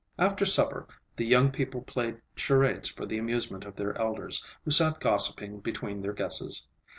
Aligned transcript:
After 0.17 0.47
supper 0.47 0.87
the 1.15 1.27
young 1.27 1.51
people 1.51 1.83
played 1.83 2.23
charades 2.33 2.89
for 2.89 3.05
the 3.05 3.19
amusement 3.19 3.65
of 3.65 3.75
their 3.75 3.95
elders, 3.99 4.43
who 4.65 4.71
sat 4.71 4.99
gossiping 4.99 5.59
between 5.59 6.01
their 6.01 6.11
guesses. 6.11 6.67